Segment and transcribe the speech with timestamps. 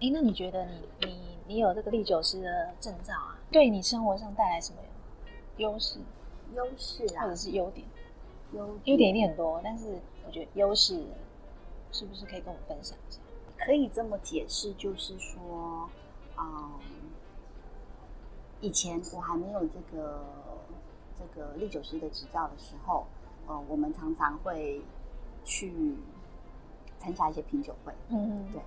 [0.00, 4.78] 哎，那你觉得你你你有这个历酒师的证照啊，对你生活上带来什么
[5.56, 5.98] 优势？
[6.54, 7.86] 优势啊，或者是优点？
[8.52, 11.02] 优优点一定很多，但是我觉得优势
[11.92, 13.20] 是不是可以跟我们分享一下？
[13.56, 15.88] 可以这么解释，就是说，
[16.38, 16.72] 嗯，
[18.60, 20.22] 以前我还没有这个
[21.18, 23.06] 这个历酒师的执照的时候，
[23.46, 24.82] 呃，我们常常会
[25.44, 25.96] 去
[26.98, 28.60] 参加一些品酒会，嗯嗯，对。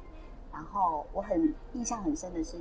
[0.52, 2.57] 然后我很印象很深的是，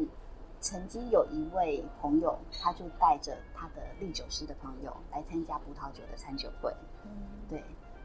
[0.61, 6.75] 曾经有一位朋友，他就带着他的历酒师的朋友来参加葡萄酒的餐酒会，
[7.05, 7.11] 嗯，
[7.49, 7.65] 对。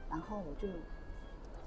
[0.09, 0.67] 然后我就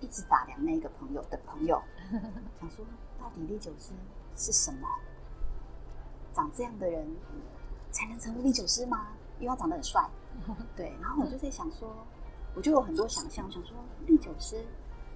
[0.00, 1.82] 一直打量那个朋友的朋友，
[2.60, 2.84] 想说
[3.18, 3.92] 到底历酒师
[4.36, 4.88] 是什么？
[6.32, 7.06] 长这样的人
[7.90, 9.08] 才能成为历酒师吗？
[9.38, 10.08] 因为他长得很帅，
[10.76, 10.92] 对。
[11.00, 11.94] 然后我就在想说，
[12.54, 13.76] 我就有很多想象，想说
[14.06, 14.64] 历酒师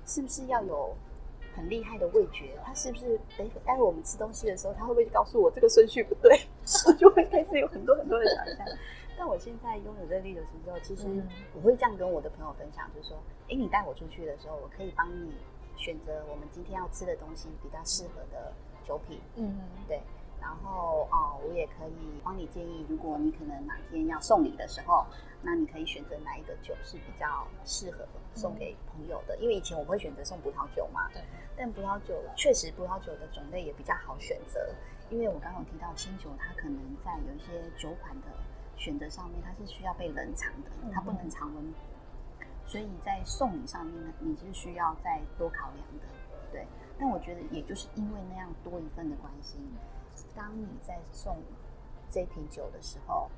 [0.05, 0.95] 是不是要有？
[1.61, 6.41] 很厉害的味觉，他是不是待待会我们吃东西的时候，他会不会告诉我这个顺序不对？
[6.87, 8.67] 我 就会开始有很多很多的想象。
[9.19, 11.07] 但我现在拥有这个历酒师之后，其实
[11.55, 13.19] 我会这样跟我的朋友分享，就是说，
[13.51, 15.31] 哎，你带我出去的时候，我可以帮你
[15.77, 18.51] 选择我们今天要吃的东西比较适合的
[18.87, 19.21] 酒品。
[19.37, 20.01] 嗯，对。
[20.41, 25.05] 然后哦，我也可以帮你建议，如果你可能哪天要送礼的时候，
[25.43, 29.37] 那你可以选择哪一个酒是比较适合送给朋友的。
[29.39, 31.23] 因为以前我会选择送葡萄酒嘛，对。
[31.57, 34.75] 但葡萄酒确实葡萄酒的种类也比较好选择，
[35.11, 38.27] 因为我刚刚提到清酒，它可能在有一些酒款的
[38.77, 41.75] 选择上面，它是需要被冷藏的，它不能常温，
[42.67, 46.07] 所以在送礼上面呢，你是需要再多考量的。
[46.51, 46.67] 对。
[46.99, 49.57] 但我觉得，也就是因为那样多一份的关系。
[50.35, 51.37] 当你在送
[52.11, 53.31] 这瓶酒的时候，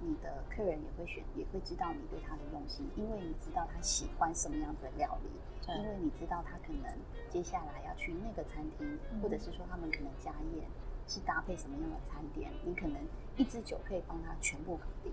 [0.00, 5.30] 你的客人也会选，也会知道你对他的用心，因为你知道他喜欢什么样的料理，
[5.72, 6.92] 因为你知道他可能
[7.30, 10.66] 接下来要去那个餐厅，或者是说他们可能家宴
[11.06, 13.00] 是搭配什么样的餐点，你可能
[13.36, 15.12] 一支酒可以帮他全部搞定。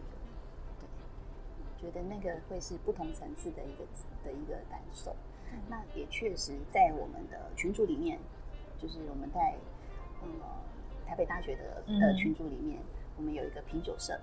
[0.80, 0.88] 对，
[1.80, 3.86] 觉得那个会是不同层次的一个
[4.24, 5.16] 的一个感受。
[5.70, 8.20] 那也确实在我们的群组里面，
[8.78, 9.56] 就是我们在
[10.22, 10.28] 呃。
[11.06, 12.80] 台北大学的的群组里面，
[13.18, 14.14] 我们有一个品酒社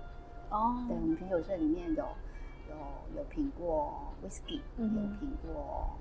[0.49, 0.83] 哦。
[0.87, 2.05] 对，我们品酒社里面有
[2.69, 2.75] 有
[3.17, 4.85] 有品过 whisky，有
[5.19, 5.97] 品过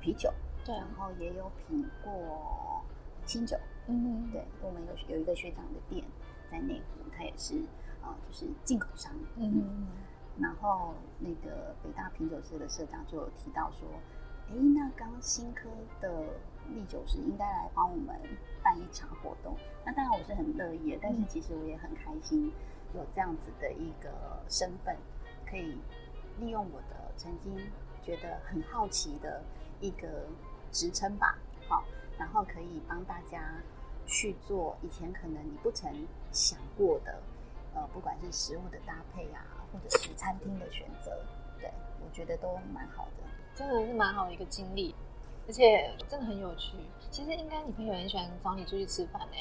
[0.00, 0.32] 啤酒，
[0.64, 2.82] 对，然后也有品过
[3.24, 3.56] 清酒。
[3.86, 6.04] 嗯，对，我们有有一个学长的店
[6.50, 7.54] 在内湖，他也是
[8.02, 9.12] 啊，就是进口商。
[9.36, 9.86] 嗯，
[10.38, 13.88] 然后那个北大品酒社的社长就有提到说，
[14.48, 15.68] 哎，那刚新科
[16.00, 16.24] 的。
[16.74, 18.16] 历酒师应该来帮我们
[18.62, 22.52] 办一场活动，那当然我是很乐意的，但是其实我也很开心
[22.94, 24.96] 有这样子的一个身份，
[25.48, 25.78] 可以
[26.38, 27.56] 利用我的曾经
[28.02, 29.42] 觉得很好奇的
[29.80, 30.26] 一个
[30.72, 31.38] 职称吧，
[31.68, 31.84] 好，
[32.18, 33.54] 然后可以帮大家
[34.06, 35.90] 去做以前可能你不曾
[36.32, 37.20] 想过的，
[37.74, 41.24] 呃，不管是食物的搭配啊，或者是餐厅的选择，
[41.60, 44.94] 对我觉得都蛮好的，真的是蛮好的一个经历。
[45.46, 46.76] 而且真的很有趣。
[47.10, 49.36] 其实应该你朋友很喜欢找你出去吃饭呢。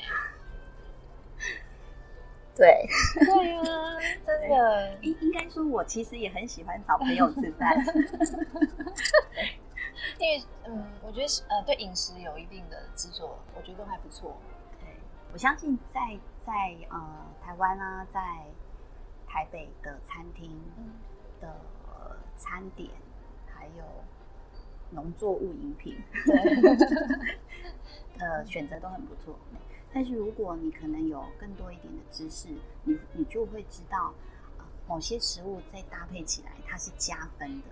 [2.55, 3.63] 对，对啊，
[4.25, 4.97] 真的。
[5.03, 7.75] 应应该说，我其实也很喜欢找朋友吃饭。
[10.19, 14.37] 因为嗯，我觉得呃，对饮食有一定的执着，我觉得都还不错。
[14.79, 14.87] 对，
[15.33, 16.53] 我相信在在
[16.89, 18.21] 呃台湾啊，在
[19.27, 20.49] 台北的餐厅
[21.41, 21.53] 的
[22.37, 22.89] 餐点
[23.53, 23.83] 还有。
[24.91, 25.97] 农作物饮品，
[28.19, 29.37] 呃，选择都很不错。
[29.93, 32.49] 但是如果你可能有更多一点的知识，
[32.83, 34.13] 你你就会知道，
[34.87, 37.67] 某些食物再搭配起来它是加分的。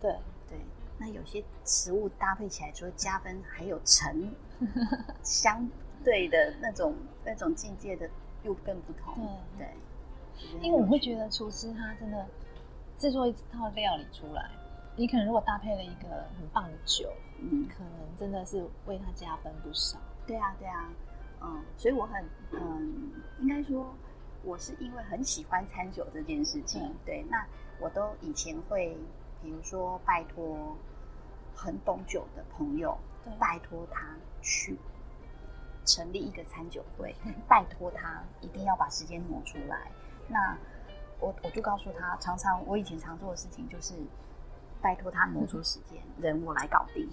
[0.00, 0.10] 对
[0.48, 0.58] 对，
[0.98, 4.34] 那有些食物搭配起来除了加分，还有成
[5.22, 5.68] 相
[6.02, 8.08] 对的那种那种境界的
[8.42, 9.38] 又更不同。
[9.58, 9.68] 对，
[10.62, 12.26] 因为我会觉得厨师他真的
[12.96, 14.50] 制作一套料理出来。
[14.98, 19.96] 你可能如果搭配了一个很棒的酒，嗯，可能真的是为他加分不少。
[20.26, 20.90] 对啊，对啊，
[21.40, 23.94] 嗯，所以我很，嗯，应该说
[24.42, 27.46] 我是因为很喜欢餐酒这件事情，对，那
[27.78, 28.98] 我都以前会，
[29.40, 30.76] 比如说拜托
[31.54, 32.98] 很懂酒的朋友，
[33.38, 34.76] 拜托他去
[35.84, 37.14] 成立一个餐酒会，
[37.46, 39.92] 拜托他一定要把时间挪出来。
[40.26, 40.58] 那
[41.20, 43.94] 我我就告诉他，常常我以前常做的事情就是。
[44.80, 47.08] 拜托他挪出时间，人我来搞定，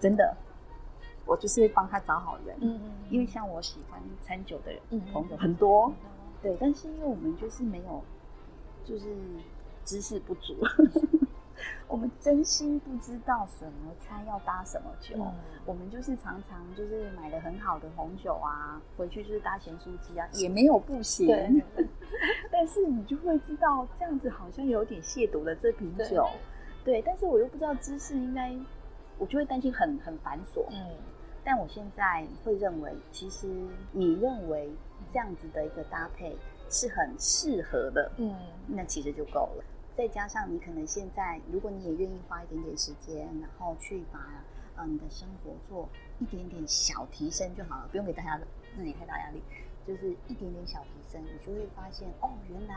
[0.00, 0.36] 真的，
[1.24, 2.56] 我就是帮他找好人。
[2.60, 4.80] 嗯嗯，因为像我喜欢餐酒的人
[5.12, 5.92] 朋友很多，
[6.42, 8.02] 对，但是因为我们就是没有，
[8.84, 9.14] 就是
[9.84, 10.56] 知识不足，
[11.86, 15.16] 我们真心不知道什么餐要搭什么酒，
[15.64, 21.62] 我们就是常常就是买了很好的红酒啊，回去就是搭咸酥鸡啊，也没有不行。
[22.50, 26.28] 但是你就会知道这样子好像有点亵渎了这瓶酒。
[26.84, 28.52] 对，但是我又不知道知识应该，
[29.18, 30.66] 我就会担心很很繁琐。
[30.70, 30.96] 嗯，
[31.44, 33.46] 但我现在会认为，其实
[33.92, 34.70] 你认为
[35.12, 36.36] 这样子的一个搭配
[36.68, 38.10] 是很适合的。
[38.16, 38.34] 嗯，
[38.66, 39.64] 那其实就够了。
[39.94, 44.42] 再加上你可能现在，如果你也愿意花一点点时间，然后去把
[44.74, 45.88] 呃你的生活做
[46.18, 48.40] 一点点小提升就好了，不用给大家
[48.74, 49.42] 自己太大压力，
[49.86, 52.74] 就是一点点小提升，你就会发现哦，原来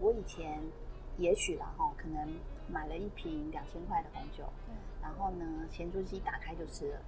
[0.00, 0.60] 我以前
[1.16, 2.28] 也许了哈，可能
[2.68, 4.44] 买了一瓶两千块的红酒，
[5.02, 7.00] 然后呢，咸猪鸡打开就吃了，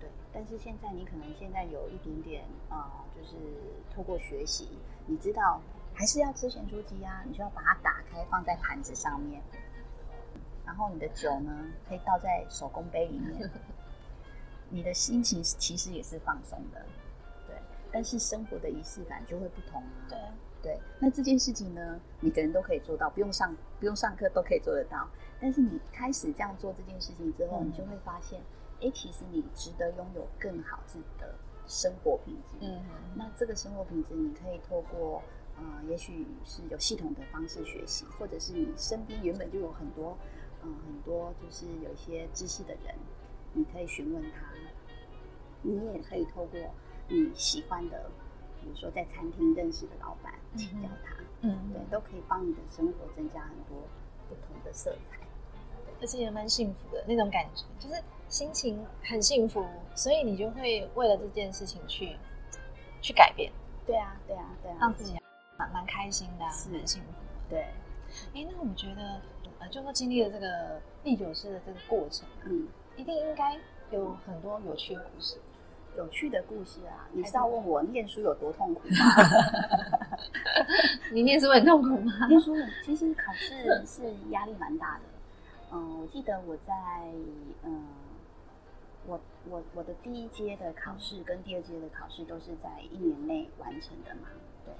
[0.00, 0.08] 对。
[0.32, 3.36] 但是现在你可能现在有一点点啊，就是
[3.94, 4.68] 透过学习，
[5.06, 5.60] 你知道。
[5.94, 7.24] 还是要吃咸猪鸡啊！
[7.26, 9.42] 你就要把它打开，放在盘子上面，
[10.64, 11.50] 然后你的酒呢，
[11.88, 13.50] 可以倒在手工杯里面。
[14.70, 16.86] 你的心情其实也是放松的，
[17.48, 17.56] 对。
[17.90, 20.06] 但是生活的仪式感就会不同啊。
[20.08, 20.16] 对
[20.62, 20.78] 对。
[20.98, 25.08] 那这件事情呢，每个人都可以做到，不用上不用上课都可以做得到。
[25.40, 28.40] 但是你开始这样做这件事情之后，你就会发现，
[28.80, 31.34] 哎，其实你值得拥有更好自己的
[31.66, 32.56] 生活品质。
[32.60, 32.80] 嗯。
[33.14, 35.22] 那这个生活品质，你可以透过。
[35.60, 40.16] 呃，也许是有系统的方式学习，或者是你身边原本就有很多，
[40.62, 42.94] 嗯，很多就是有一些知识的人，
[43.54, 44.46] 你可以询问他。
[45.62, 46.60] 你也可以透过
[47.08, 48.08] 你喜欢的，
[48.62, 53.76] 比如说在餐厅认识的老板请教他，嗯，对，都可以帮你的生活增加很多
[54.28, 55.18] 不同的色彩，
[56.00, 59.64] 而且也蛮幸福的那种感觉，就是心情很幸福，
[59.94, 62.16] 所以你就会为了这件事情去
[63.00, 63.52] 去改变。
[63.86, 65.16] 对啊，对啊，对啊，让自己。
[65.58, 67.08] 蛮蛮开心的，是很幸福。
[67.50, 67.66] 对，
[68.32, 69.20] 哎，那我觉得，
[69.58, 73.58] 呃，就说经历了这个历酒师的这个过程，嗯，一定应该
[73.90, 75.36] 有很多有趣的故事。
[75.98, 78.94] 有趣的故事啊，你是要问我念书有多痛苦吗？
[81.10, 82.28] 你念书很痛苦吗？
[82.28, 82.54] 念书
[82.84, 85.00] 其实考试是压力蛮大的。
[85.72, 86.72] 嗯，我记得我在，
[87.64, 87.84] 嗯，
[89.08, 94.28] 我我我的第一阶的考试跟第二阶的考试都是在一年内完成的嘛，
[94.64, 94.72] 对。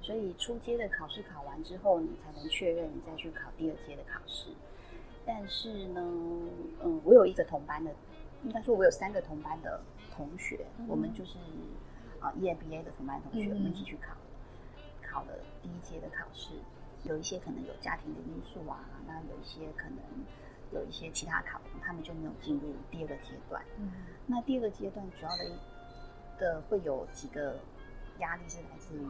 [0.00, 4.48] 所以初阶的考试考完之后，你才能确认你再去考第二阶的考试。
[5.26, 6.00] 但是呢，
[6.82, 7.90] 嗯，我有一个同班的，
[8.42, 9.78] 应该说我有三个同班的
[10.14, 11.38] 同学，我们就是
[12.20, 14.14] 啊 EMBA 的同班同学，我们一起去考，
[15.02, 15.32] 考了
[15.62, 16.54] 第一阶的考试。
[17.04, 19.98] 有一些可能有家庭的因素啊，那有一些可能
[20.72, 23.62] 有一些其他考量，他们就没有进入第二个阶段。
[23.78, 23.90] 嗯，
[24.26, 25.58] 那第二个阶段主要的
[26.38, 27.58] 的会有几个
[28.18, 29.06] 压力是来自于。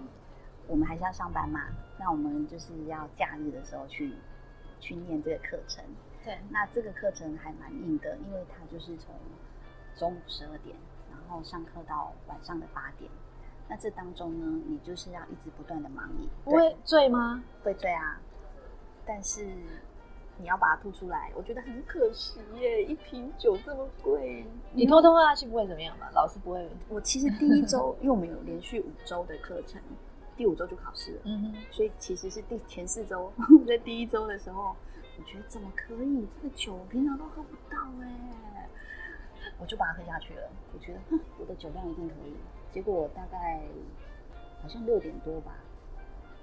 [0.68, 1.60] 我们还是要上班嘛，
[1.98, 4.14] 那我们就是要假日的时候去
[4.78, 5.84] 去念这个课程。
[6.24, 9.12] 对，那这个课程还蛮硬的，因为它就是从
[9.96, 10.91] 中午十二点，然
[11.32, 13.10] 后上课到晚上的八点。
[13.68, 16.28] 那这当中呢，你就是要一直不断的忙你。
[16.44, 17.42] 不会醉吗？
[17.62, 18.20] 会醉啊，
[19.06, 19.46] 但是
[20.38, 26.10] 你要把它吐出来，我觉得很可惜耶，一瓶酒这么贵，你偷偷喝下去不会怎么样吧？
[26.14, 26.70] 老师不会。
[26.90, 29.80] 我其实第一周，因为我们有连续五周的课程。
[30.34, 33.30] 第五周就考试了，嗯所以其实是第前四周，
[33.68, 34.74] 在第一周的时候，
[35.18, 36.26] 我觉得怎么可以？
[36.34, 38.51] 这个酒我平常都喝不到哎，
[39.62, 40.50] 我就把它喝下去了。
[40.74, 42.34] 我觉得哼我的酒量一定可以。
[42.72, 43.62] 结果大概
[44.60, 45.54] 好像六点多吧，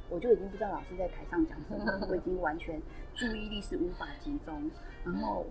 [0.09, 2.81] 我就已经不知道老师在台上讲什么，我已经完全
[3.13, 4.71] 注意力是无法集中。
[5.03, 5.45] 然后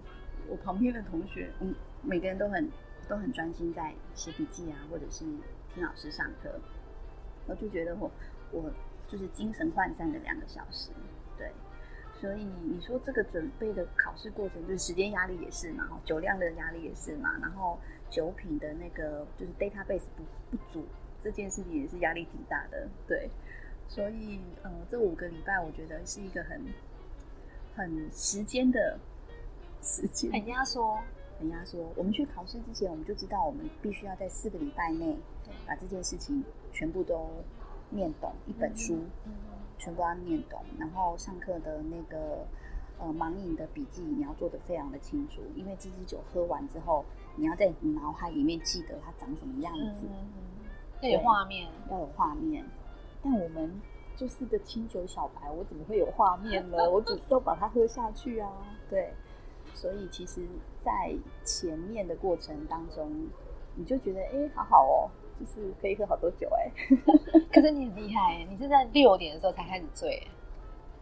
[0.49, 2.71] 我旁边的同学，嗯，每个人都很
[3.07, 5.27] 都很专心在写笔记啊，或者是
[5.75, 6.59] 听老师上课。
[7.47, 8.11] 我就觉得我
[8.51, 8.71] 我
[9.07, 10.91] 就是精神涣散的两个小时，
[11.37, 11.53] 对，
[12.21, 17.79] 所以你说这个准备的考试过程，就是时间压力也是嘛，酒量的压力也是嘛，然后
[18.11, 20.85] 酒品的那个就是 database 不不足
[21.23, 23.31] 这件事情也是压力挺大的，对，
[23.89, 26.61] 所以呃这五个礼拜我觉得是一个很
[27.77, 28.99] 很时间的
[29.83, 30.99] 时间，很压缩，
[31.39, 31.93] 很压缩。
[31.97, 35.17] 我们去考试之前，我们就知道我们必须要在四个礼拜内
[35.67, 36.45] 把这件事情。
[36.71, 37.29] 全部都
[37.90, 38.99] 念懂一本书，
[39.78, 40.61] 全部要念懂。
[40.78, 42.47] 然后上课的那个
[42.99, 47.04] 呃盲饮的笔记，你要做的非常的清楚，因为这支酒喝完之后，
[47.37, 50.07] 你要在脑海里面记得它长什么样子，
[51.00, 52.64] 要有画面，要有画面。
[53.23, 53.80] 但我们
[54.16, 56.78] 就是个清酒小白，我怎么会有画面呢？
[56.90, 58.50] 我只是要把它喝下去啊。
[58.88, 59.12] 对，
[59.75, 60.47] 所以其实，
[60.85, 61.14] 在
[61.45, 63.28] 前面的过程当中，
[63.75, 65.11] 你就觉得哎，好好哦。
[65.38, 66.71] 就是可以喝好多酒哎，
[67.52, 70.26] 可是你很厉害，你是在六点的时候才开始醉，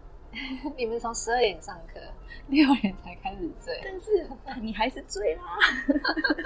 [0.76, 2.00] 你们从十二点上课，
[2.48, 4.28] 六点才开始醉，但是
[4.60, 5.42] 你还是醉啦。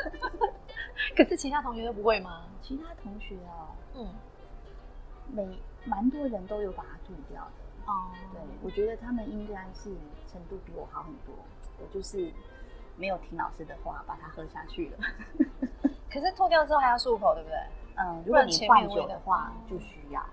[1.17, 2.47] 可是其他同学都不会吗？
[2.63, 4.09] 其他同学哦，嗯，
[5.33, 7.51] 每蛮多人都有把它吐掉的。
[7.91, 9.91] 哦，对，我觉得他们应该是
[10.31, 11.35] 程度比我好很多。
[11.79, 12.31] 我就是
[12.97, 14.99] 没有听老师的话，把它喝下去了。
[16.11, 17.57] 可是吐掉之后还要漱口，对不对？
[17.97, 20.25] 嗯，如果你换酒的话，就需要。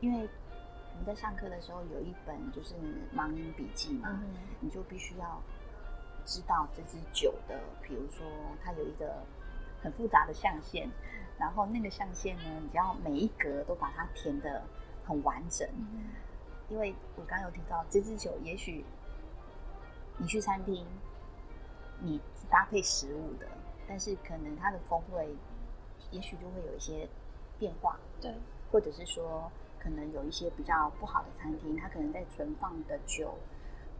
[0.00, 2.74] 因为我们在上课的时候有一本就是
[3.14, 4.20] 盲饮笔记嘛，
[4.60, 5.40] 你就必须要
[6.24, 8.26] 知道这支酒的，比如说
[8.64, 9.14] 它有一个
[9.82, 10.88] 很复杂的象限，
[11.38, 14.62] 然后那个象限呢，你要每一格都把它填的
[15.04, 15.68] 很完整。
[16.68, 18.84] 因为我刚有提到这支酒，也许
[20.16, 20.86] 你去餐厅，
[22.00, 23.46] 你搭配食物的，
[23.92, 25.28] 但是可能它的风味，
[26.12, 27.06] 也许就会有一些
[27.58, 28.00] 变化。
[28.22, 28.34] 对，
[28.70, 33.34] 或者是说，可能有一些比较不好的餐厅，它可能在存放的酒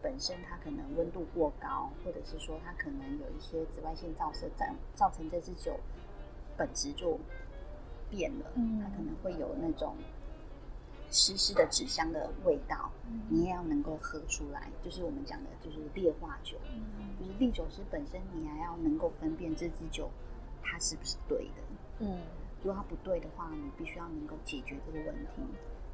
[0.00, 5.78] 本身，它可能温度过高，或者是说它可能有一些紫外线照射，造造成这支酒
[6.56, 7.18] 本质就
[8.08, 8.46] 变了。
[8.54, 9.94] 嗯，它可能会有那种。
[11.12, 12.90] 湿湿的纸箱的味道，
[13.28, 14.70] 你也要能够喝出来。
[14.82, 16.56] 就是我们讲的，就是劣化酒，
[17.20, 20.10] 就是烈酒师本身，你还要能够分辨这支酒
[20.62, 21.62] 它是不是对的。
[22.00, 22.22] 嗯，
[22.62, 25.42] 如果它不对的话，你必须要能够解决这个问题。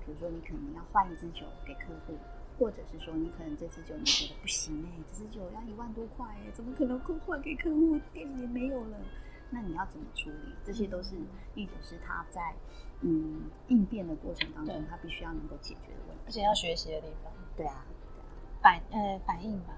[0.07, 2.15] 比如说，你可能要换一支酒给客户，
[2.59, 7.99] 或者是说，你可能这支酒你觉得不行哎，这支酒要一万多块哎，怎么可能够换给客户？
[8.13, 8.97] 店里没有了，
[9.51, 10.55] 那你要怎么处理？
[10.65, 11.17] 这些都是
[11.55, 12.55] 烈酒师他在。
[12.71, 12.88] 嗯，
[13.69, 17.33] 应变的过程当中，他必须要能够解决的问题，而且要学习的地方。
[17.57, 17.85] 对啊，
[18.63, 19.75] 反呃反应吧。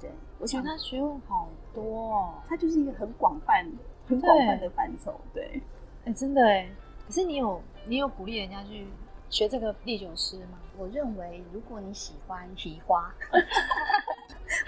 [0.00, 3.64] 对，我觉得他学问好多哦，他就是一个很广泛、
[4.06, 5.20] 很广泛的范畴。
[5.32, 5.62] 对，
[6.04, 6.68] 哎，真的哎。
[7.06, 8.86] 可是你有你有鼓励人家去
[9.28, 10.58] 学这个烈酒师吗？
[10.76, 13.14] 我认为，如果你喜欢提花，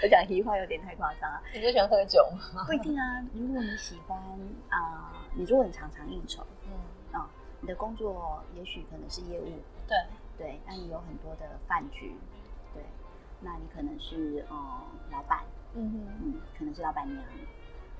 [0.03, 1.41] 我讲提花有点太夸张了。
[1.53, 2.63] 你就喜欢喝酒吗？
[2.65, 3.25] 不一定啊。
[3.33, 4.17] 如果你喜欢
[4.69, 6.94] 啊，你如果你常常应酬，嗯啊。
[7.65, 9.45] 你的工作也许可能是业务，
[9.87, 9.97] 对。
[10.37, 12.13] 对，那你有很多的饭局，
[12.75, 12.83] 对，
[13.41, 15.43] 那你可能是呃老板，
[15.73, 16.07] 嗯哼。
[16.21, 17.25] 嗯，可能是老板娘，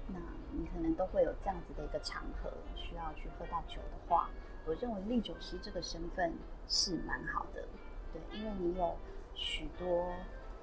[0.10, 0.20] 那
[0.52, 4.30] 你可能都会有这样子的一个场合需要去喝到酒的话，
[4.68, 6.32] 我认为烈酒师这个身份
[6.68, 7.66] 是蛮好的，
[8.14, 8.96] 对，因为你有
[9.34, 10.14] 许多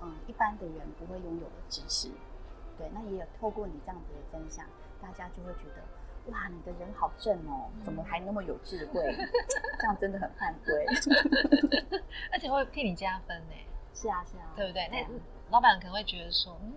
[0.01, 2.09] 嗯一般的人不会拥有的知识，
[2.79, 4.65] 对，那也有透过你这样子的分享，
[5.01, 5.83] 大家就会觉得。
[6.27, 9.03] 哇，你的人好正哦，怎么还那么有智慧？
[9.79, 10.87] 这样真的很犯规，
[12.33, 13.55] 而且会替你加分呢。
[13.95, 14.89] 是啊，是啊，对不对？
[14.89, 15.05] 那
[15.51, 16.73] 老板可能会觉得说，嗯，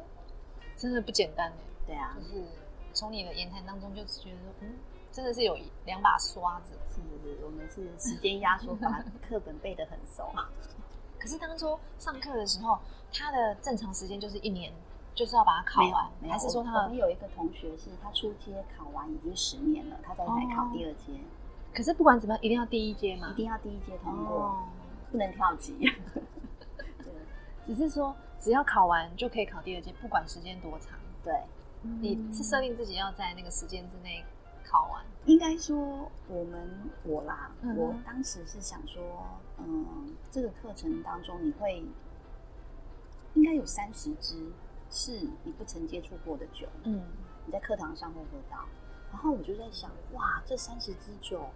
[0.76, 1.58] 真的不简单呢。
[1.86, 2.44] 对啊，就是
[2.94, 4.76] 从你的言谈当中就觉得，嗯，
[5.12, 6.74] 真的是有两把刷子。
[6.88, 10.32] 是是是，我们是时间压缩，把 课本背得很熟。
[11.20, 12.80] 可是当初上课的时候，
[13.14, 14.74] 他的正常时间就是一年。
[15.16, 16.84] 就是要把它考完，还是说他？
[16.84, 21.14] 我们有一个同学是他初阶考完已经十年了，他在来考第二阶。
[21.74, 23.30] 可是不管怎么样，一定要第一阶吗？
[23.32, 24.68] 一定要第一阶通过，
[25.12, 25.74] 不能跳级。
[25.74, 27.14] 对，
[27.66, 31.00] 只是说只要考完就可以考第二阶，不管时间多长。
[31.24, 31.34] 对，
[31.82, 34.24] 你是设定自己要在那个时间之内
[34.66, 35.02] 考完。
[35.26, 39.02] 应该说我们我啦，我当时是想说，
[39.60, 41.84] 嗯，这个课程当中你会
[43.34, 44.52] 应该有三十支。
[44.90, 47.04] 是你不曾接触过的酒，嗯，
[47.46, 48.66] 你在课堂上会喝到，
[49.12, 51.50] 然后我就在想，哇，这三十支酒，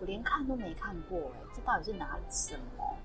[0.00, 2.96] 我连看都没看过，哎，这到底是拿什么？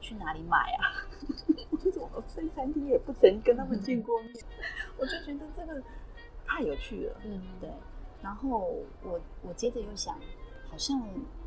[0.00, 0.92] 去哪里买啊？
[1.70, 4.32] 我怎么在餐厅也不曾跟他们见过面？
[4.98, 5.82] 我就觉得这个
[6.46, 7.70] 太有趣了，嗯，对。
[8.22, 10.14] 然后我我接着又想，
[10.70, 11.00] 好像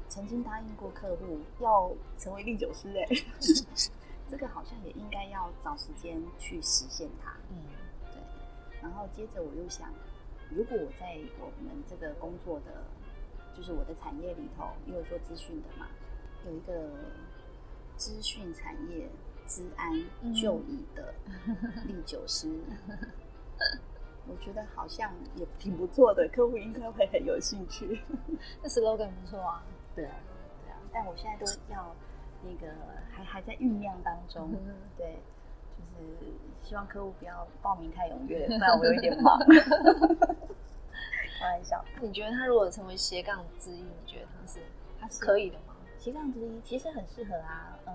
[0.07, 3.07] 曾经答应过客户要成为烈酒师，哎。
[4.29, 7.36] 这个好像也应该要找时间去实现它。
[7.50, 7.57] 嗯，
[8.12, 8.21] 对。
[8.81, 9.89] 然后接着我又想，
[10.51, 12.83] 如果我在我们这个工作的，
[13.55, 15.88] 就是我的产业里头，因为做资讯的嘛，
[16.45, 16.89] 有一个
[17.98, 19.09] 资讯产业
[19.48, 19.91] 治安
[20.33, 21.13] 就医的
[21.88, 22.48] 历酒师，
[24.27, 28.00] 我觉得好像也挺不错的，客户应该会很有兴趣。
[28.62, 29.63] 那 slogan 不错啊。
[29.95, 30.15] 对啊，
[30.63, 30.77] 对啊。
[30.93, 31.95] 但我现在都要。
[32.41, 32.74] 那个
[33.12, 34.50] 还还在酝酿当中，
[34.98, 35.17] 对，
[35.77, 36.05] 就是
[36.62, 39.38] 希望客户不要报名太踊跃，不然我有一点忙。
[41.39, 41.84] 开玩笑。
[42.01, 44.60] 你觉得他如果成为斜杠之一，你觉得他是
[45.00, 45.75] 他是可以的吗？
[45.98, 47.93] 斜杠之一其实很适合啊，嗯，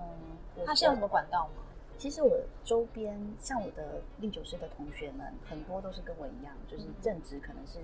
[0.65, 1.63] 他是要什么管道吗？
[1.97, 7.79] 其实我周边像我的历酒师的同学们，很多都是跟我一样，就是正职可能是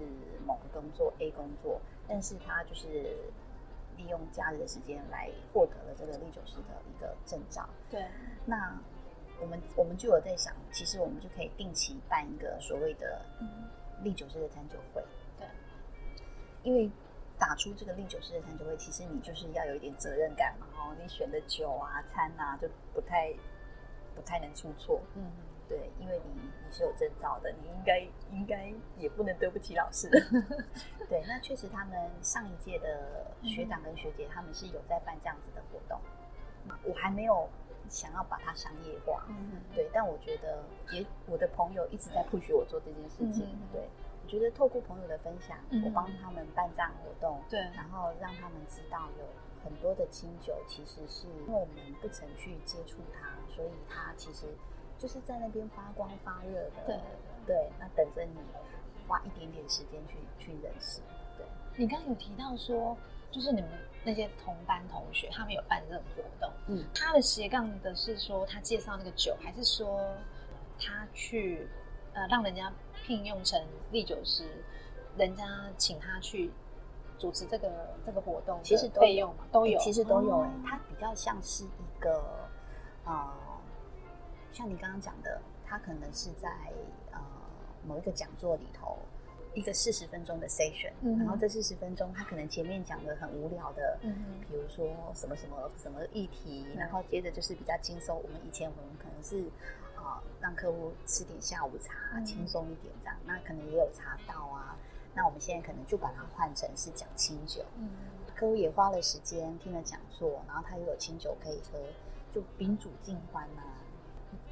[0.45, 3.15] 某个工作 A 工作，但是他就是。
[3.97, 7.67] 利用假日的时间来获得了这个历酒师的一个证照。
[7.89, 8.05] 对，
[8.45, 8.77] 那
[9.39, 13.25] 我们我们就有在想，其实我们就可以定期办一个所谓的
[14.03, 15.03] 历酒师的餐酒会。
[15.37, 15.47] 对，
[16.63, 16.89] 因为
[17.39, 20.67] 打出这个历酒师的餐酒会，其实你就是要有一点责任感嘛。
[20.77, 23.33] 哦，你选的酒啊、餐啊，就不太
[24.15, 25.01] 不太能出错。
[25.15, 25.31] 嗯，
[25.71, 27.99] 对，因为你你是有证照的，你应该
[28.31, 30.19] 应该也不能对不起老师的。
[31.07, 35.99] 对，那确实他们上一届的学长跟学姐，他们是有在办这样子的活动。
[36.83, 37.47] 我还没有。
[37.89, 40.63] 想要把它商业化，嗯对，但我觉得
[40.93, 43.81] 也我的朋友一直在 push 我做这件事情，对，
[44.23, 49.25] 我觉得透过朋友的分享，我帮他们办这样活动，对，然后让他们知道有
[49.61, 54.45] 很多的清酒，其实是因为我们不曾去接触它，所以它其实
[55.01, 56.99] 就是在那边发光发热的，对
[57.47, 58.37] 对，那等着你
[59.07, 61.01] 花一点点时间去去认识。
[61.37, 62.95] 对，你刚刚有提到说。
[63.33, 63.69] 就是你们
[64.03, 66.51] 那些同班同学，他们有办这种活动。
[66.67, 70.13] 嗯，他的斜杠的是说他介绍那个酒，还是说
[70.77, 71.65] 他去
[72.11, 72.69] 呃让人家
[73.05, 73.57] 聘用成
[73.89, 74.43] 立酒师，
[75.15, 75.45] 人家
[75.77, 76.51] 请他去
[77.17, 80.41] 主持这个这个活动，其实费用嘛都有，其实都有。
[80.41, 82.49] 哎，它比较像是一个
[83.05, 83.33] 呃，
[84.51, 86.49] 像你刚刚讲的，他可能是在
[87.11, 87.19] 呃
[87.87, 88.97] 某一个讲座里头。
[89.53, 98.15] 一个四十分钟的 session，然后这四十分钟，他可能前面讲的很无聊的，嗯比如说什么什么什么议题，然后接着就是比较轻松。
[98.15, 99.49] 我们以前我们可能是
[99.93, 103.17] 啊让客户吃点下午茶，轻松一点这样。
[103.25, 104.77] 那可能也有茶道啊。
[105.13, 107.89] 那我们现在可能就把它换成是讲清酒，嗯
[108.33, 111.77] 客户也花了时间听了讲座，然后他又有清酒可以喝，
[112.31, 113.63] 就宾主尽欢呐。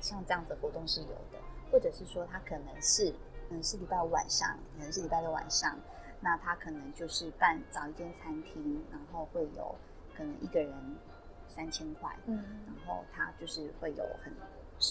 [0.01, 1.39] 像这样子活动是有的，
[1.71, 3.13] 或者是说他可能是。
[3.47, 5.75] 可能是礼拜五晚上，可能是礼拜六晚上，
[6.21, 9.73] 那他可能就是办找一间餐厅，然后会有
[10.15, 10.71] 可能一个人
[11.47, 12.35] 三千块，嗯，
[12.67, 14.31] 然后他就是会有很，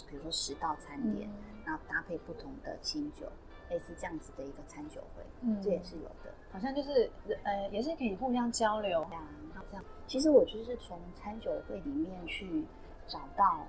[0.08, 1.30] 比如说十道餐点，
[1.64, 3.30] 然后搭配不同的清酒，
[3.70, 7.08] 类似这样子的一个餐酒会，嗯，这也是有的，好像就是
[7.44, 9.22] 呃，也是可以互相交流呀，
[9.70, 9.84] 这样。
[10.08, 12.64] 其实我就是从餐酒会里面去
[13.06, 13.64] 找到。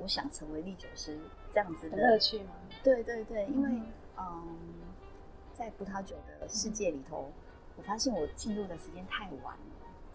[0.00, 1.18] 我想成为历酒师
[1.52, 2.52] 这样子的乐趣吗？
[2.82, 3.82] 对对对，因为
[4.16, 4.58] 嗯，
[5.52, 7.30] 在葡萄酒的世界里头，
[7.76, 9.60] 我发现我进入的时间太晚了。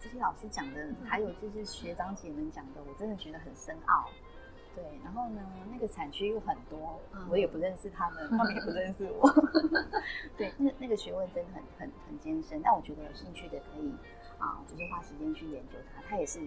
[0.00, 4.08] 这些老师讲的，还有就是学长姐们讲的，我真的觉得很深奥。
[4.74, 9.30] 对，然后呢，那个产区又很多，我也不认识他们， 他们也不认识我。
[10.36, 12.60] 对，那那个学问真的很很很艰深。
[12.62, 13.92] 但我觉得有兴趣的可以
[14.38, 16.02] 啊，就是花时间去研究它。
[16.08, 16.40] 它也是。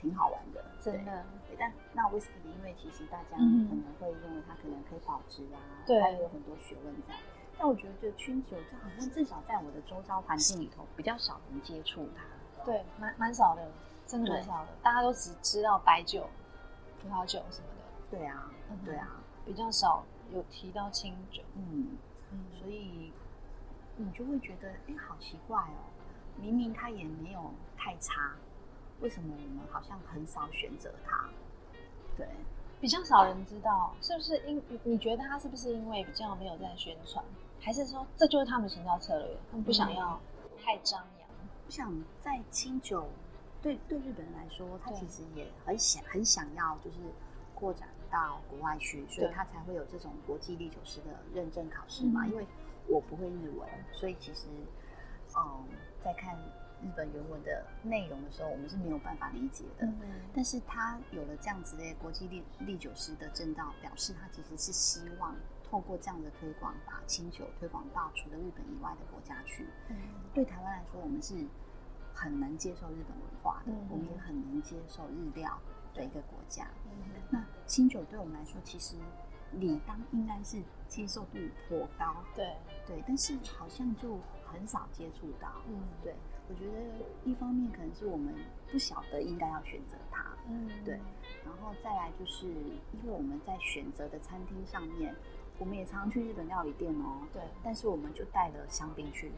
[0.00, 1.24] 挺好玩的，真的。
[1.58, 7.14] 但那威士忌，因为其实大家可能会认为它可能可以保值啊，它也有很多学问在。
[7.58, 12.24] 但我觉得，就清酒，这好像至少在我的周遭环境里头，比较少人接触它。
[12.64, 13.70] 对，蛮蛮少的，
[14.06, 14.68] 真的蛮少的。
[14.82, 16.26] 大家都只知道白酒、
[17.02, 18.16] 葡萄酒什么的。
[18.16, 18.50] 对啊，
[18.82, 21.42] 对啊，比较少有提到清酒。
[21.56, 21.98] 嗯
[22.32, 23.12] 嗯，所以
[23.96, 25.92] 你就会觉得，哎，好奇怪哦，
[26.36, 28.32] 明明它也没有太差。
[29.00, 31.28] 为什么我们好像很少选择它？
[32.16, 32.26] 对，
[32.80, 37.24] 比较少人知道，是不是因你觉得他是不是因为比较没有在宣传，
[37.60, 39.36] 还是说这就是他们的行销策略？
[39.50, 40.20] 他们不想要
[40.62, 41.28] 太张扬，
[41.64, 43.08] 不想在清酒
[43.62, 46.96] 对对日本人来说，他其实也很想很想要就是
[47.54, 52.26] 扩展到国外去，所以他才会有这种国际历酒师的认证考试嘛。
[52.26, 52.46] 因为
[52.86, 54.48] 我不会日文，所以其实
[55.36, 55.64] 嗯，
[56.02, 56.36] 在看。
[56.82, 59.88] 日本原文的内容的时候，我们是没有办法理解的。
[60.34, 65.34] 但是他有了这样子的国际历历酒师的证道，表示他其实是希望
[65.68, 69.66] 透过这样的推广，把清酒推广到除了日本以外的国家去。
[70.32, 71.34] 对台湾来说，我们是
[72.14, 75.60] 很能接受日本文化的，我们也很能接受日料
[75.94, 76.66] 的一个国家。
[77.28, 78.96] 那清酒对我们来说，其实
[79.52, 81.38] 理当应该是接受度
[81.68, 82.16] 颇高。
[82.34, 85.48] 对对，但是好像就很少接触到。
[85.68, 86.14] 嗯，对。
[86.50, 86.80] 我觉得
[87.24, 88.34] 一方面可能是我们
[88.72, 90.94] 不晓得应该要选择它，嗯，对，
[91.44, 95.14] 然后再来就是因为我们在选择的餐厅上面，
[95.58, 99.30] 我们也常常去日本料理店哦，对，但是我们就带了香槟去，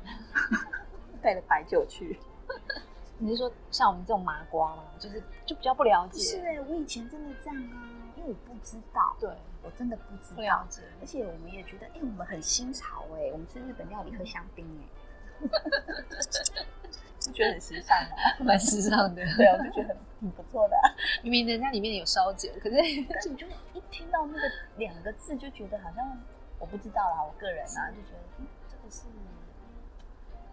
[1.21, 2.19] 带了白酒去。
[3.19, 4.85] 你是说像我们这种麻瓜吗？
[4.99, 6.19] 就是就比较不了解。
[6.19, 9.31] 是哎，我以前真的这样啊，因为我不知道，对
[9.63, 15.02] 我真的不知道，不了解，而且我们也觉得，哎，我们很新潮哎，我们吃日本料理喝香槟哎。
[17.21, 19.23] 就觉得很时尚啊，蛮时尚的。
[19.37, 20.77] 对啊，我就觉得很挺不错的。
[21.23, 22.77] 明明人家里面有烧酒，可是
[23.09, 26.19] 但是你就一听到那个两个字，就觉得好像
[26.59, 27.23] 我不知道啦。
[27.23, 29.05] 我个人啊，就觉得这个是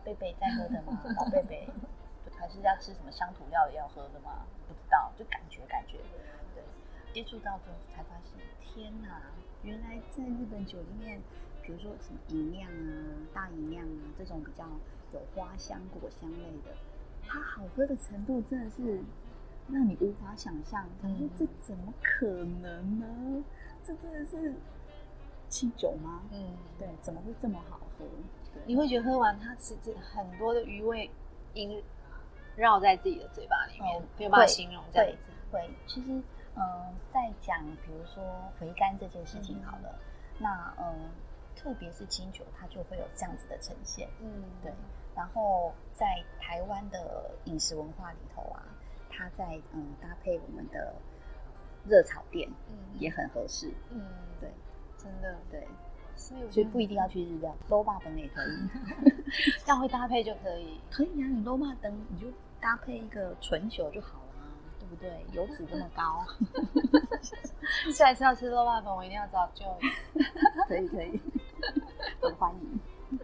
[0.03, 1.01] 贝贝在喝的吗？
[1.17, 1.67] 老贝贝
[2.37, 4.45] 还是要吃什么乡土料理要喝的吗？
[4.67, 5.97] 不知道，就感觉感觉。
[6.53, 6.63] 对，
[7.11, 9.21] 接触到之后才发现，天哪，
[9.63, 11.19] 原来在日本酒里面，
[11.69, 14.65] 比如说什么银酿啊、大银酿啊这种比较
[15.13, 16.75] 有花香、果香类的，
[17.27, 18.99] 它好喝的程度真的是
[19.67, 20.89] 让你无法想象。
[20.99, 23.43] 他说这怎么可能呢？
[23.85, 24.55] 这真的是
[25.47, 26.23] 清酒吗？
[26.31, 28.05] 嗯，对，怎么会这么好喝？
[28.65, 31.07] 你会觉得喝完它其实很多的余味
[31.53, 31.83] 萦
[32.55, 35.31] 绕在自己的嘴巴里面，没有办法形容这样子。
[35.51, 36.19] 会，其实。
[36.55, 36.63] 嗯，
[37.13, 38.21] 在讲比如说
[38.59, 39.97] 回甘这件事情好了，
[40.39, 41.09] 那嗯，
[41.61, 44.07] 特别是清酒，它就会有这样子的呈现。
[44.21, 44.71] 嗯，对。
[45.15, 48.63] 然后在台湾的饮食文化里头啊，
[49.09, 50.95] 它在嗯搭配我们的
[51.85, 53.73] 热炒店，嗯，也很合适。
[53.89, 54.01] 嗯，
[54.39, 54.49] 对，
[54.97, 55.67] 真的对。
[56.15, 58.69] 所以所以不一定要去日料，low 霸灯也可以，
[59.65, 60.79] 这样会搭配就可以。
[60.91, 62.27] 可以啊，你 low 霸灯你就
[62.61, 64.19] 搭配一个纯酒就好。
[64.89, 66.25] 不对，油脂这么高，
[67.93, 69.63] 下一次要吃肉霸粉，我一定要找就。
[70.67, 71.21] 可以可以，
[72.21, 72.79] 很欢迎。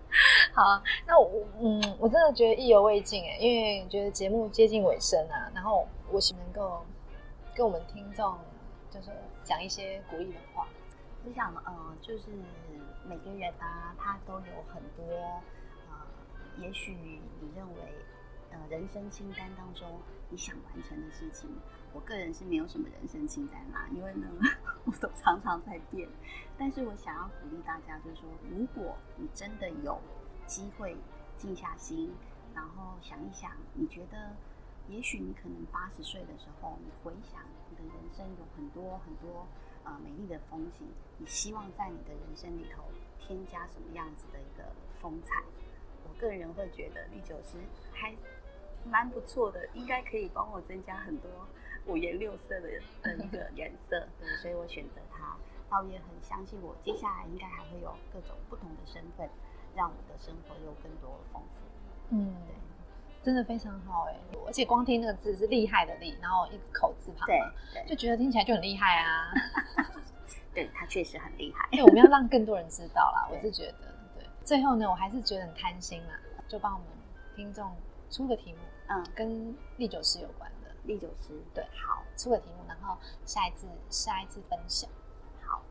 [0.54, 6.84] 好，那我嗯，我真的觉得意犹未尽哎，因为觉得节目接近尾声啊，然后我希能够
[7.54, 8.38] 跟我们听众
[8.90, 9.10] 就是
[9.44, 10.68] 讲一些鼓励的话。
[11.26, 12.30] 我想呃，就是
[13.08, 15.16] 每个人啊，他都有很多
[15.90, 15.98] 呃，
[16.60, 16.94] 也许
[17.42, 17.82] 你认为
[18.52, 19.88] 呃，人生清单当中。
[20.28, 21.48] 你想完成的事情，
[21.96, 24.28] 我个人是没有什么人生清单啦，因为呢，
[24.84, 26.06] 我都常常在变。
[26.58, 29.98] 但是我想要鼓励大家，就是说，如果你真的有
[30.46, 30.98] 机会
[31.38, 32.14] 静下心，
[32.54, 34.36] 然后想一想，你觉得，
[34.90, 39.48] 也许你可能八十岁的时候，你回想你的人生有很多很多
[39.86, 40.86] 呃美丽的风景，
[41.18, 42.84] 你希望在你的人生里头
[43.18, 44.66] 添加什么样子的一个
[45.00, 45.42] 风采？
[46.04, 47.58] 我个人会觉得绿酒师
[47.94, 48.14] 还。
[48.88, 51.28] 蛮不错的，应该可以帮我增加很多
[51.88, 52.70] 五颜六色的
[53.04, 55.36] 的一个颜色，对，所以我选择它。
[55.68, 59.28] 倒也很相信我，接下来应该还会有各种不同的身份，
[59.76, 62.16] 让我的生活有更多丰富。
[62.16, 62.56] 嗯，对，
[63.24, 69.34] 真的非常好哎，而且光听那个字是厉害的厉，然后一口字旁，对，就觉得听起来就很厉害啊。
[70.54, 73.28] 对他确实很厉害，因为我们要让更多人知道啦。
[73.34, 74.24] 我是觉得，对。
[74.44, 76.18] 最后呢，我还是觉得很贪心啦，
[76.48, 76.88] 就帮我们
[77.36, 77.76] 听众
[78.12, 78.60] 出个题目。
[78.88, 80.55] 嗯，跟历酒师有关的
[80.86, 84.90] 历酒师，对，好，出个题目，然后下一次下一次分享。
[85.44, 85.62] 好，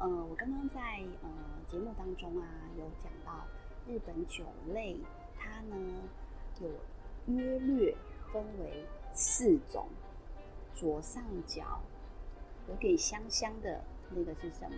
[0.00, 0.80] 嗯，我刚刚在
[1.22, 1.28] 呃
[1.66, 3.46] 节目当中啊，有讲到
[3.86, 4.96] 日本酒类，
[5.38, 5.76] 它呢
[6.60, 6.68] 有
[7.26, 7.96] 约略
[8.32, 9.88] 分为四种，
[10.74, 11.80] 左上角
[12.68, 14.76] 有点香香的那个是什么？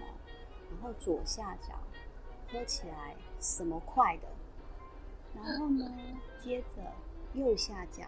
[0.70, 1.78] 然后左下角
[2.52, 4.28] 喝起来什么快的？
[5.34, 5.90] 然后呢，
[6.38, 6.82] 接着。
[7.34, 8.04] 右下角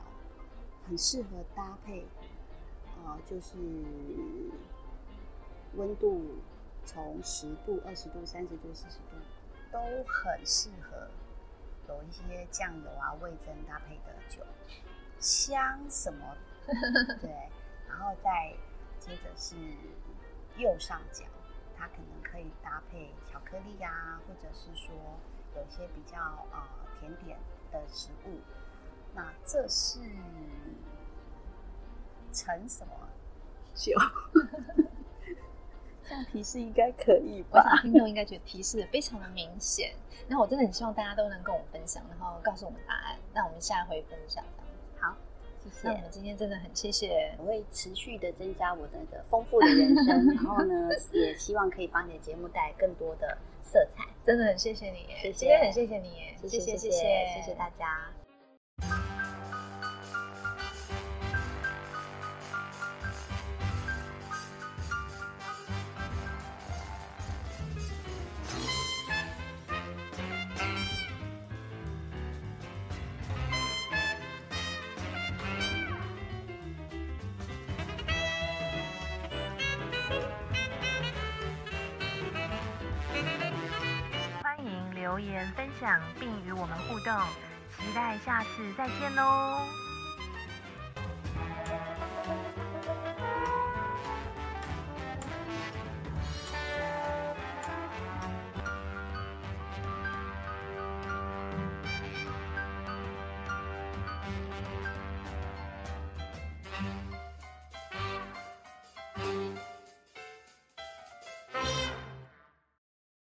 [0.86, 2.04] 很适合搭配，
[3.04, 3.56] 啊，就是
[5.74, 6.38] 温度
[6.84, 9.16] 从十度、二十度、三十度、四十度
[9.70, 11.08] 都很适合，
[11.88, 14.44] 有一些酱油啊、味增搭配的酒，
[15.20, 16.36] 香什么？
[17.20, 17.30] 对，
[17.88, 18.52] 然后再
[18.98, 19.54] 接着是
[20.56, 21.24] 右上角，
[21.76, 24.94] 它可能可以搭配巧克力呀，或者是说
[25.54, 27.38] 有一些比较啊甜点
[27.70, 28.38] 的食物。
[29.14, 29.98] 那这是
[32.32, 32.92] 陈什么
[33.74, 33.92] 酒？
[36.08, 37.62] 这样提示应该可以吧？
[37.62, 39.92] 我想听众应该觉得提示非常的明显。
[40.26, 44.44] 那我真的很希望大家都能跟我们分享，然后告诉我们答案，那我们下回分享。
[44.98, 45.16] 好，
[45.62, 45.88] 谢谢。
[45.88, 54.04] 那我们今天真的很谢谢，我会持续的增加我的个丰富的人生， 然后呢，也希望可以帮你的节目带来更多的色彩。
[54.24, 58.10] 真的很谢谢你，谢谢，今天很谢谢你，谢谢，谢谢，谢谢大家。
[84.42, 87.49] 欢迎留言分享并与我们互动。
[87.80, 89.79] 期待下次再见喽！